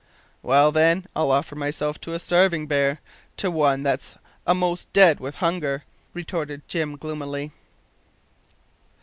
"Well, 0.41 0.71
then, 0.71 1.05
I'll 1.15 1.29
offer 1.29 1.55
myself 1.55 2.01
to 2.01 2.15
a 2.15 2.17
starvin' 2.17 2.65
bear 2.65 2.99
to 3.37 3.51
one 3.51 3.83
that's 3.83 4.15
a'most 4.47 4.91
dead 4.93 5.19
with 5.19 5.35
hunger," 5.35 5.83
retorted 6.15 6.63
Jim 6.67 6.97
gloomily. 6.97 7.51